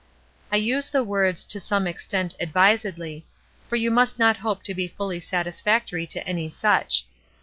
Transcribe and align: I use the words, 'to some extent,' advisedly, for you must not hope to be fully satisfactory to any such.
I 0.51 0.55
use 0.55 0.89
the 0.89 1.03
words, 1.03 1.43
'to 1.43 1.59
some 1.59 1.85
extent,' 1.85 2.33
advisedly, 2.39 3.27
for 3.67 3.75
you 3.75 3.91
must 3.91 4.17
not 4.17 4.37
hope 4.37 4.63
to 4.63 4.73
be 4.73 4.87
fully 4.87 5.19
satisfactory 5.19 6.07
to 6.07 6.27
any 6.27 6.49
such. 6.49 7.05